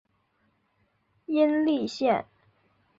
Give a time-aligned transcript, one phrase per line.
[1.27, 2.25] 殷栗线